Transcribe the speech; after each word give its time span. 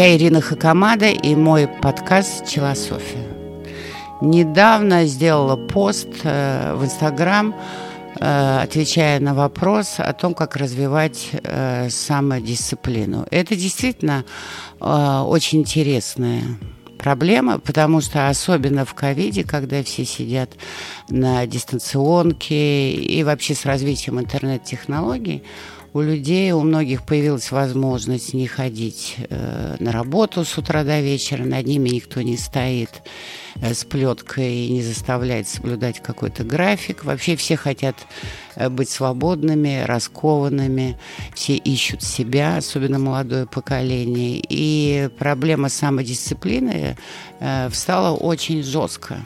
Я 0.00 0.16
Ирина 0.16 0.40
Хакамада 0.40 1.10
и 1.10 1.34
мой 1.34 1.68
подкаст 1.68 2.48
«Челософия». 2.48 3.28
Недавно 4.22 5.04
сделала 5.04 5.56
пост 5.56 6.08
э, 6.22 6.72
в 6.74 6.82
Инстаграм, 6.86 7.54
э, 8.18 8.60
отвечая 8.62 9.20
на 9.20 9.34
вопрос 9.34 9.96
о 9.98 10.10
том, 10.14 10.32
как 10.32 10.56
развивать 10.56 11.28
э, 11.32 11.90
самодисциплину. 11.90 13.26
Это 13.30 13.54
действительно 13.54 14.24
очень 14.80 15.60
интересная 15.60 16.44
проблема, 16.96 17.58
потому 17.58 18.00
что 18.00 18.30
особенно 18.30 18.86
в 18.86 18.94
ковиде, 18.94 19.44
когда 19.44 19.82
все 19.82 20.06
сидят 20.06 20.52
на 21.10 21.46
дистанционке 21.46 22.92
и 22.92 23.22
вообще 23.22 23.54
с 23.54 23.66
развитием 23.66 24.18
интернет-технологий, 24.18 25.42
у 25.92 26.00
людей, 26.00 26.52
у 26.52 26.60
многих 26.60 27.02
появилась 27.04 27.50
возможность 27.50 28.32
не 28.32 28.46
ходить 28.46 29.16
э, 29.28 29.76
на 29.80 29.90
работу 29.90 30.44
с 30.44 30.56
утра 30.56 30.84
до 30.84 31.00
вечера, 31.00 31.44
над 31.44 31.66
ними 31.66 31.88
никто 31.88 32.22
не 32.22 32.36
стоит 32.36 33.02
э, 33.56 33.74
с 33.74 33.84
плеткой 33.84 34.66
и 34.66 34.72
не 34.72 34.82
заставляет 34.82 35.48
соблюдать 35.48 36.00
какой-то 36.00 36.44
график. 36.44 37.04
Вообще 37.04 37.34
все 37.34 37.56
хотят 37.56 37.96
э, 38.54 38.68
быть 38.68 38.88
свободными, 38.88 39.82
раскованными, 39.84 40.96
все 41.34 41.56
ищут 41.56 42.02
себя, 42.02 42.58
особенно 42.58 42.98
молодое 43.00 43.46
поколение. 43.46 44.42
И 44.48 45.08
проблема 45.18 45.68
самодисциплины 45.68 46.96
э, 47.40 47.68
встала 47.68 48.16
очень 48.16 48.62
жестко. 48.62 49.18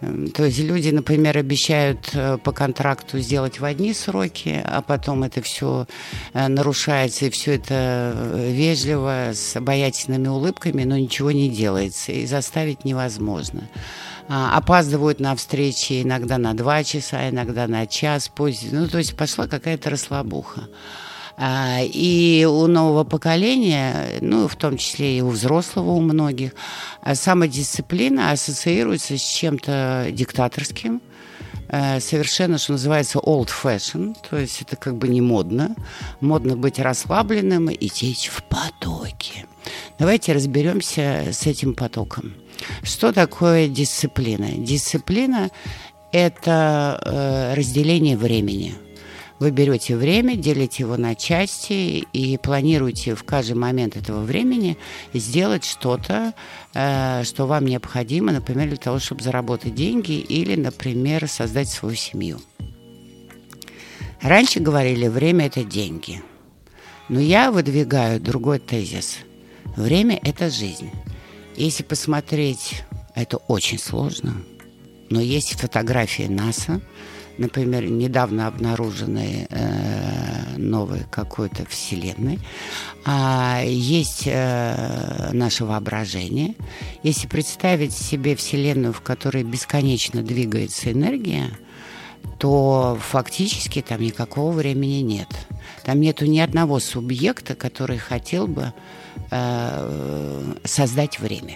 Эм, 0.00 0.30
то 0.30 0.44
есть 0.44 0.58
люди, 0.58 0.90
например, 0.90 1.38
обещают 1.38 2.10
э, 2.12 2.38
по 2.38 2.52
контракту 2.52 3.18
сделать 3.18 3.60
в 3.60 3.64
одни 3.64 3.92
сроки, 3.92 4.62
а 4.64 4.82
потом 4.82 5.24
это 5.24 5.42
все 5.42 5.86
э, 6.32 6.48
нарушается, 6.48 7.26
и 7.26 7.30
все 7.30 7.54
это 7.54 8.12
э, 8.14 8.50
вежливо, 8.52 9.30
с 9.34 9.56
обаятельными 9.56 10.28
улыбками, 10.28 10.84
но 10.84 10.96
ничего 10.96 11.32
не 11.32 11.48
делается, 11.48 12.12
и 12.12 12.26
заставить 12.26 12.84
невозможно. 12.84 13.68
А, 14.28 14.56
опаздывают 14.58 15.20
на 15.20 15.34
встречи 15.34 16.02
иногда 16.02 16.36
на 16.36 16.54
два 16.54 16.84
часа, 16.84 17.30
иногда 17.30 17.66
на 17.66 17.86
час 17.86 18.28
позже. 18.28 18.68
Ну, 18.72 18.86
то 18.86 18.98
есть 18.98 19.16
пошла 19.16 19.46
какая-то 19.46 19.90
расслабуха. 19.90 20.68
А, 21.40 21.78
и 21.82 22.44
у 22.44 22.66
нового 22.66 23.04
поколения, 23.04 24.18
ну, 24.20 24.48
в 24.48 24.56
том 24.56 24.76
числе 24.76 25.18
и 25.18 25.20
у 25.20 25.28
взрослого, 25.28 25.92
у 25.92 26.00
многих, 26.00 26.52
а, 27.00 27.14
самодисциплина 27.14 28.32
ассоциируется 28.32 29.16
с 29.16 29.22
чем-то 29.22 30.08
диктаторским, 30.10 31.00
э, 31.68 32.00
совершенно, 32.00 32.58
что 32.58 32.72
называется, 32.72 33.20
old 33.20 33.50
fashion, 33.50 34.16
то 34.28 34.36
есть 34.36 34.62
это 34.62 34.74
как 34.74 34.96
бы 34.96 35.06
не 35.06 35.20
модно. 35.20 35.76
Модно 36.20 36.56
быть 36.56 36.80
расслабленным 36.80 37.68
и 37.68 37.88
течь 37.88 38.28
в 38.28 38.42
потоке. 38.42 39.46
Давайте 39.96 40.32
разберемся 40.32 41.28
с 41.30 41.46
этим 41.46 41.74
потоком. 41.74 42.34
Что 42.82 43.12
такое 43.12 43.68
дисциплина? 43.68 44.48
Дисциплина– 44.56 45.50
это 46.12 47.00
э, 47.04 47.54
разделение 47.54 48.16
времени– 48.16 48.74
вы 49.38 49.52
берете 49.52 49.96
время, 49.96 50.36
делите 50.36 50.82
его 50.82 50.96
на 50.96 51.14
части 51.14 52.04
и 52.12 52.36
планируете 52.38 53.14
в 53.14 53.22
каждый 53.22 53.54
момент 53.54 53.96
этого 53.96 54.22
времени 54.22 54.76
сделать 55.14 55.64
что-то, 55.64 56.34
э, 56.74 57.22
что 57.24 57.46
вам 57.46 57.66
необходимо, 57.66 58.32
например, 58.32 58.68
для 58.68 58.76
того, 58.76 58.98
чтобы 58.98 59.22
заработать 59.22 59.74
деньги 59.74 60.12
или, 60.12 60.56
например, 60.56 61.28
создать 61.28 61.68
свою 61.68 61.94
семью. 61.94 62.40
Раньше 64.20 64.58
говорили, 64.58 65.06
время– 65.06 65.46
это 65.46 65.62
деньги. 65.62 66.20
Но 67.08 67.20
я 67.20 67.52
выдвигаю 67.52 68.20
другой 68.20 68.58
тезис. 68.58 69.18
Время– 69.76 70.18
это 70.24 70.50
жизнь. 70.50 70.90
Если 71.56 71.84
посмотреть, 71.84 72.82
это 73.14 73.36
очень 73.36 73.78
сложно. 73.78 74.34
Но 75.10 75.20
есть 75.20 75.52
фотографии 75.52 76.24
НАСА– 76.24 76.80
например, 77.38 77.84
недавно 77.88 78.46
обнаруженной 78.46 79.46
э, 79.48 80.56
новой 80.56 81.04
какой-то 81.10 81.64
вселенной. 81.66 82.38
А 83.04 83.62
есть 83.64 84.24
э, 84.26 85.30
наше 85.32 85.64
воображение. 85.64 86.54
Если 87.02 87.26
представить 87.26 87.92
себе 87.92 88.36
вселенную, 88.36 88.92
в 88.92 89.00
которой 89.00 89.44
бесконечно 89.44 90.22
двигается 90.22 90.92
энергия, 90.92 91.50
то 92.38 92.98
фактически 93.00 93.82
там 93.82 94.00
никакого 94.00 94.52
времени 94.52 95.00
нет. 95.00 95.28
Там 95.84 96.00
нету 96.00 96.26
ни 96.26 96.38
одного 96.38 96.80
субъекта, 96.80 97.54
который 97.54 97.98
хотел 97.98 98.46
бы 98.46 98.72
э, 99.30 100.54
создать 100.64 101.18
время. 101.18 101.54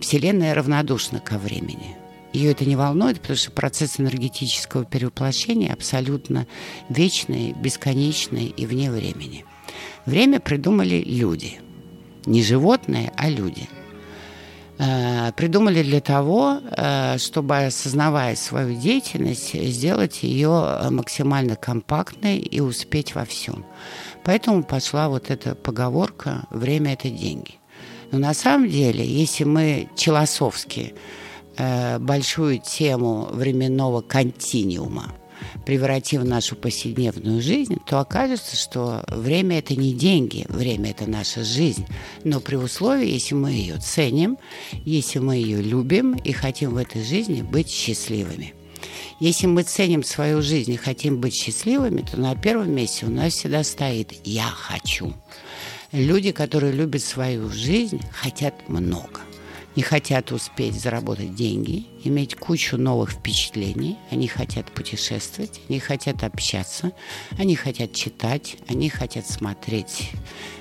Вселенная 0.00 0.54
равнодушна 0.54 1.20
ко 1.20 1.38
времени. 1.38 1.96
Ее 2.32 2.52
это 2.52 2.64
не 2.64 2.76
волнует, 2.76 3.20
потому 3.20 3.36
что 3.36 3.50
процесс 3.50 3.98
энергетического 3.98 4.84
перевоплощения 4.84 5.72
абсолютно 5.72 6.46
вечный, 6.88 7.52
бесконечный 7.52 8.46
и 8.46 8.66
вне 8.66 8.90
времени. 8.90 9.44
Время 10.06 10.40
придумали 10.40 11.02
люди. 11.02 11.60
Не 12.26 12.42
животные, 12.42 13.12
а 13.16 13.28
люди. 13.28 13.68
Э, 14.78 15.32
придумали 15.32 15.82
для 15.82 16.00
того, 16.00 16.60
э, 16.62 17.18
чтобы, 17.18 17.66
осознавая 17.66 18.34
свою 18.36 18.78
деятельность, 18.78 19.54
сделать 19.54 20.22
ее 20.22 20.88
максимально 20.90 21.56
компактной 21.56 22.38
и 22.38 22.60
успеть 22.60 23.14
во 23.14 23.24
всем. 23.24 23.64
Поэтому 24.24 24.62
пошла 24.62 25.08
вот 25.08 25.30
эта 25.30 25.54
поговорка 25.54 26.44
«время– 26.50 26.92
это 26.94 27.10
деньги». 27.10 27.54
Но 28.10 28.18
на 28.18 28.34
самом 28.34 28.68
деле, 28.68 29.04
если 29.04 29.44
мы 29.44 29.88
челосовские 29.96 30.94
Э, 31.56 31.98
большую 31.98 32.58
тему 32.58 33.28
временного 33.32 34.00
континиума 34.00 35.14
превратив 35.64 36.22
в 36.22 36.24
нашу 36.24 36.56
повседневную 36.56 37.40
жизнь, 37.40 37.76
то 37.86 38.00
окажется, 38.00 38.56
что 38.56 39.02
время 39.08 39.58
это 39.58 39.74
не 39.74 39.94
деньги, 39.94 40.46
время 40.48 40.90
это 40.90 41.08
наша 41.08 41.44
жизнь. 41.44 41.86
Но 42.24 42.40
при 42.40 42.56
условии, 42.56 43.08
если 43.08 43.34
мы 43.34 43.50
ее 43.52 43.78
ценим, 43.78 44.38
если 44.84 45.18
мы 45.18 45.36
ее 45.36 45.62
любим 45.62 46.14
и 46.14 46.32
хотим 46.32 46.72
в 46.72 46.76
этой 46.76 47.02
жизни 47.02 47.42
быть 47.42 47.70
счастливыми. 47.70 48.54
Если 49.18 49.46
мы 49.46 49.62
ценим 49.62 50.02
свою 50.02 50.40
жизнь 50.42 50.72
и 50.72 50.76
хотим 50.76 51.20
быть 51.20 51.34
счастливыми, 51.34 52.02
то 52.02 52.18
на 52.18 52.34
первом 52.34 52.74
месте 52.74 53.06
у 53.06 53.10
нас 53.10 53.34
всегда 53.34 53.64
стоит 53.64 54.12
«я 54.24 54.46
хочу». 54.46 55.12
Люди, 55.92 56.32
которые 56.32 56.72
любят 56.72 57.02
свою 57.02 57.50
жизнь, 57.50 58.00
хотят 58.12 58.68
много 58.68 59.20
не 59.76 59.82
хотят 59.82 60.32
успеть 60.32 60.74
заработать 60.74 61.34
деньги, 61.34 61.86
иметь 62.02 62.34
кучу 62.34 62.76
новых 62.76 63.12
впечатлений, 63.12 63.96
они 64.10 64.26
хотят 64.26 64.70
путешествовать, 64.72 65.60
они 65.68 65.78
хотят 65.78 66.24
общаться, 66.24 66.92
они 67.38 67.54
хотят 67.54 67.92
читать, 67.92 68.56
они 68.68 68.88
хотят 68.88 69.28
смотреть 69.28 70.10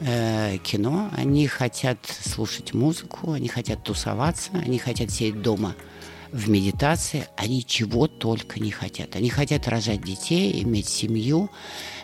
э, 0.00 0.58
кино, 0.62 1.10
они 1.16 1.46
хотят 1.46 1.98
слушать 2.06 2.74
музыку, 2.74 3.32
они 3.32 3.48
хотят 3.48 3.82
тусоваться, 3.82 4.50
они 4.52 4.78
хотят 4.78 5.10
сидеть 5.10 5.40
дома 5.40 5.74
в 6.30 6.48
медитации, 6.48 7.26
они 7.36 7.64
чего 7.64 8.06
только 8.06 8.60
не 8.60 8.70
хотят. 8.70 9.16
Они 9.16 9.30
хотят 9.30 9.66
рожать 9.66 10.02
детей, 10.02 10.62
иметь 10.62 10.88
семью, 10.88 11.50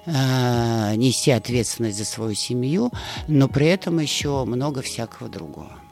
э, 0.07 0.95
нести 0.97 1.31
ответственность 1.31 1.99
за 1.99 2.05
свою 2.05 2.35
семью, 2.35 2.91
но 3.29 3.49
при 3.49 3.67
этом 3.67 3.99
еще 3.99 4.45
много 4.45 4.83
всякого 4.83 5.29
другого. 5.29 5.86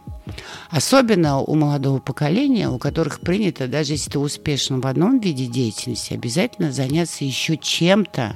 Особенно 0.74 1.38
у 1.38 1.54
молодого 1.54 2.00
поколения, 2.00 2.68
у 2.68 2.78
которых 2.78 3.20
принято, 3.20 3.68
даже 3.68 3.92
если 3.92 4.10
ты 4.10 4.18
успешен 4.18 4.80
в 4.80 4.88
одном 4.88 5.20
виде 5.20 5.46
деятельности, 5.46 6.14
обязательно 6.14 6.72
заняться 6.72 7.24
еще 7.24 7.56
чем-то 7.56 8.34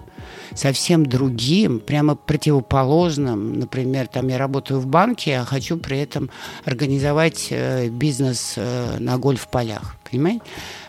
совсем 0.55 1.05
другим, 1.05 1.81
прямо 1.81 2.15
противоположным. 2.15 3.59
Например, 3.59 4.07
там 4.07 4.29
я 4.29 4.39
работаю 4.39 4.79
в 4.79 4.87
банке, 4.87 5.39
а 5.39 5.45
хочу 5.45 5.79
при 5.79 5.99
этом 5.99 6.31
организовать 6.65 7.49
э, 7.51 7.89
бизнес 7.89 8.53
э, 8.55 8.99
на 9.01 9.19
гольф-полях. 9.19 9.97
Понимаете? 10.09 10.43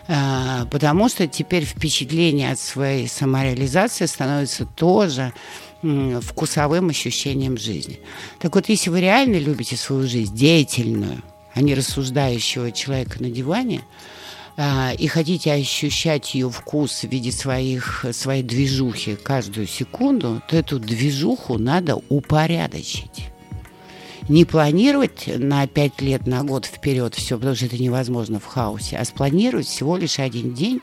Э, 0.06 0.66
потому 0.70 1.08
что 1.08 1.26
теперь 1.26 1.64
впечатление 1.64 2.52
от 2.52 2.60
своей 2.60 3.08
самореализации 3.08 4.06
становится 4.06 4.66
тоже 4.66 5.32
вкусовым 5.82 6.90
ощущением 6.90 7.56
жизни. 7.56 7.98
Так 8.38 8.54
вот, 8.54 8.68
если 8.68 8.90
вы 8.90 9.00
реально 9.00 9.38
любите 9.38 9.76
свою 9.76 10.06
жизнь, 10.06 10.36
деятельную, 10.36 11.22
а 11.54 11.62
не 11.62 11.74
рассуждающего 11.74 12.72
человека 12.72 13.22
на 13.22 13.30
диване, 13.30 13.82
а, 14.56 14.92
и 14.92 15.06
хотите 15.06 15.52
ощущать 15.52 16.34
ее 16.34 16.50
вкус 16.50 17.02
в 17.02 17.08
виде 17.08 17.32
своих, 17.32 18.04
своей 18.12 18.42
движухи 18.42 19.16
каждую 19.16 19.66
секунду, 19.66 20.42
то 20.48 20.56
эту 20.56 20.78
движуху 20.78 21.58
надо 21.58 21.96
упорядочить. 22.08 23.29
Не 24.30 24.44
планировать 24.44 25.24
на 25.26 25.66
пять 25.66 26.00
лет, 26.00 26.28
на 26.28 26.44
год 26.44 26.64
вперед 26.64 27.16
все, 27.16 27.36
потому 27.36 27.56
что 27.56 27.66
это 27.66 27.82
невозможно 27.82 28.38
в 28.38 28.46
хаосе, 28.46 28.96
а 28.96 29.04
спланировать 29.04 29.66
всего 29.66 29.96
лишь 29.96 30.20
один 30.20 30.54
день, 30.54 30.80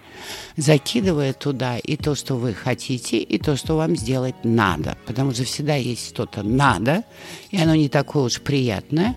закидывая 0.58 1.32
туда 1.32 1.78
и 1.78 1.96
то, 1.96 2.14
что 2.14 2.36
вы 2.36 2.54
хотите, 2.54 3.20
и 3.20 3.38
то, 3.38 3.56
что 3.56 3.78
вам 3.78 3.96
сделать 3.96 4.36
надо. 4.44 4.98
Потому 5.06 5.32
что 5.32 5.46
всегда 5.46 5.76
есть 5.76 6.10
что-то 6.10 6.44
надо, 6.44 7.06
и 7.50 7.58
оно 7.58 7.74
не 7.74 7.88
такое 7.88 8.24
уж 8.24 8.42
приятное. 8.42 9.16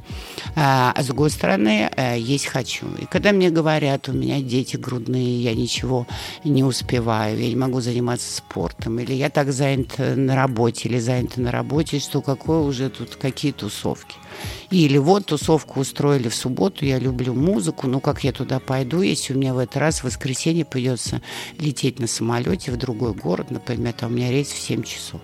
А, 0.54 0.92
а 0.94 1.02
с 1.02 1.06
другой 1.06 1.30
стороны, 1.30 1.90
э, 1.96 2.16
есть 2.16 2.46
хочу. 2.46 2.86
И 3.00 3.06
когда 3.06 3.32
мне 3.32 3.50
говорят, 3.50 4.08
у 4.08 4.12
меня 4.12 4.40
дети 4.40 4.76
грудные, 4.76 5.42
я 5.42 5.56
ничего 5.56 6.06
не 6.44 6.62
успеваю, 6.62 7.36
я 7.36 7.48
не 7.48 7.56
могу 7.56 7.80
заниматься 7.80 8.32
спортом, 8.32 9.00
или 9.00 9.12
я 9.12 9.28
так 9.28 9.52
занят 9.52 9.98
на 9.98 10.36
работе, 10.36 10.88
или 10.88 11.00
занята 11.00 11.40
на 11.40 11.50
работе, 11.50 11.98
что 11.98 12.22
какое 12.22 12.60
уже 12.60 12.90
тут 12.90 13.16
какие 13.16 13.50
тусовки. 13.50 14.19
Или 14.70 14.98
вот 14.98 15.26
тусовку 15.26 15.80
устроили 15.80 16.28
в 16.28 16.34
субботу, 16.34 16.84
я 16.84 16.98
люблю 16.98 17.34
музыку, 17.34 17.88
ну 17.88 18.00
как 18.00 18.22
я 18.22 18.32
туда 18.32 18.60
пойду, 18.60 19.02
если 19.02 19.34
у 19.34 19.36
меня 19.36 19.52
в 19.52 19.58
этот 19.58 19.78
раз 19.78 20.00
в 20.00 20.04
воскресенье 20.04 20.64
придется 20.64 21.22
лететь 21.58 21.98
на 21.98 22.06
самолете 22.06 22.70
в 22.70 22.76
другой 22.76 23.12
город, 23.12 23.50
например, 23.50 23.92
там 23.92 24.12
у 24.12 24.14
меня 24.14 24.30
рейс 24.30 24.48
в 24.48 24.58
7 24.58 24.82
часов. 24.84 25.20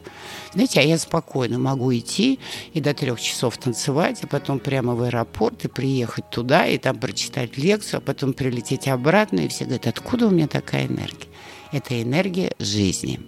Знаете, 0.52 0.81
а 0.81 0.82
я 0.82 0.98
спокойно 0.98 1.58
могу 1.58 1.94
идти 1.94 2.40
и 2.72 2.81
до 2.81 2.93
трех 2.93 3.20
часов 3.20 3.56
танцевать, 3.58 4.19
а 4.22 4.26
потом 4.26 4.58
прямо 4.58 4.94
в 4.94 5.02
аэропорт 5.02 5.64
и 5.64 5.69
приехать 5.69 6.28
туда, 6.31 6.66
и 6.66 6.78
там 6.78 6.98
прочитать 6.98 7.56
лекцию, 7.56 7.98
а 7.98 8.00
потом 8.00 8.32
прилететь 8.32 8.88
обратно, 8.88 9.40
и 9.40 9.48
все 9.48 9.64
говорят, 9.64 9.87
откуда 9.87 10.26
у 10.26 10.31
меня 10.31 10.48
такая 10.48 10.87
энергия? 10.87 11.28
Это 11.72 12.00
энергия 12.02 12.52
жизни 12.58 13.20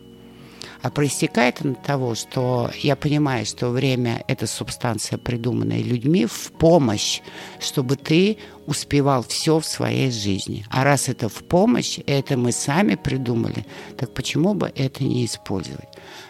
а 0.83 0.91
проистекает 0.91 1.61
от 1.65 1.83
того, 1.83 2.15
что 2.15 2.71
я 2.81 2.95
понимаю, 2.97 3.45
что 3.45 3.71
время– 3.71 4.25
это 4.29 4.47
субстанция, 4.47 5.19
придуманная 5.19 5.83
людьми 5.83 6.27
в 6.27 6.53
помощь, 6.53 7.21
чтобы 7.59 7.97
ты 7.97 8.39
успевал 8.67 9.25
все 9.25 9.59
в 9.59 9.67
своей 9.67 10.11
жизни. 10.11 10.65
А 10.71 10.85
раз 10.85 11.09
это 11.09 11.29
в 11.29 11.43
помощь, 11.45 11.99
это 12.07 12.37
мы 12.37 12.53
сами 12.53 12.95
придумали, 12.95 13.67
так 13.97 14.15
почему 14.15 14.55
бы 14.55 14.73
это 14.75 15.03
не 15.05 15.25
использовать? 15.25 15.89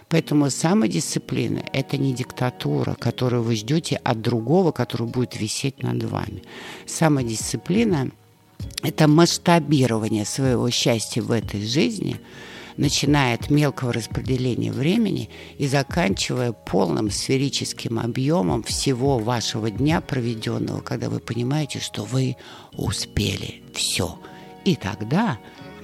Поэтому 0.09 0.49
самодисциплина– 0.49 1.63
это 1.73 1.99
не 1.99 2.15
диктатура, 2.15 2.95
которую 2.95 3.43
вы 3.43 3.57
ждете 3.57 3.97
от 3.97 4.23
другого, 4.23 4.73
который 4.73 5.07
будет 5.07 5.39
висеть 5.39 5.83
над 5.83 6.03
вами. 6.05 6.43
Самодисциплина– 6.87 8.11
это 8.83 9.07
масштабирование 9.07 10.25
своего 10.25 10.71
счастья 10.71 11.21
в 11.21 11.33
этой 11.33 11.67
жизни– 11.67 12.19
начиная 12.79 13.35
от 13.35 13.51
мелкого 13.51 13.93
распределения 13.93 14.73
времени 14.73 15.29
и 15.59 15.67
заканчивая 15.67 16.53
полным 16.53 17.11
сферическим 17.11 17.99
объемом 17.99 18.63
всего 18.63 19.19
вашего 19.19 19.71
дня 19.71 20.01
проведенного, 20.01 20.81
когда 20.81 21.11
вы 21.11 21.21
понимаете, 21.21 21.81
что 21.81 22.05
вы 22.05 22.37
успели 22.73 23.63
все. 23.75 24.19
И 24.65 24.77
тогда 24.77 25.39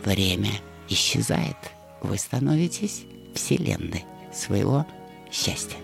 время 0.05 0.53
исчезает. 0.89 1.57
Вы 2.01 2.17
становитесь 2.17 3.03
вселенной 3.35 4.05
своего 4.33 4.87
счастья. 5.31 5.77